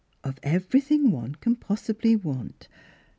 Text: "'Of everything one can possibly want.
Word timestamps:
"'Of 0.23 0.39
everything 0.41 1.11
one 1.11 1.35
can 1.35 1.55
possibly 1.55 2.15
want. 2.15 2.67